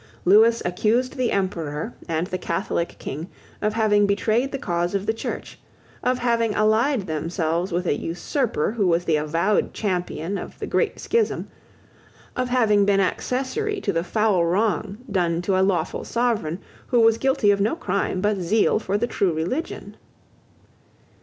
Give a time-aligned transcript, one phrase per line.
[0.25, 3.29] Lewis accused the Emperor and the Catholic King
[3.61, 5.59] of having betrayed the cause of the Church;
[6.01, 10.99] of having allied themselves with an usurper who was the avowed champion of the great
[10.99, 11.49] schism;
[12.35, 16.57] of having been accessary to the foul wrong done to a lawful sovereign
[16.87, 19.95] who was guilty of no crime but zeal for the true religion.